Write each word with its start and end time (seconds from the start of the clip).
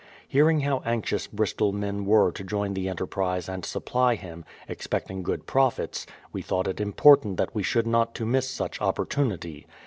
Hearing 0.27 0.61
how 0.61 0.81
anxious 0.83 1.27
Bristol 1.27 1.71
men 1.73 2.05
were 2.07 2.31
to 2.31 2.43
join 2.43 2.73
the 2.73 2.89
enterprise 2.89 3.47
and 3.47 3.63
supply 3.63 4.15
him, 4.15 4.43
expecting 4.67 5.21
good 5.21 5.45
profits, 5.45 6.07
we 6.33 6.41
thought 6.41 6.67
it 6.67 6.81
important 6.81 7.37
that 7.37 7.53
we 7.53 7.61
should 7.61 7.85
not 7.85 8.15
to 8.15 8.25
miss 8.25 8.49
such 8.49 8.81
opportunity. 8.81 9.67